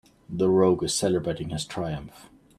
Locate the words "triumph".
1.63-2.27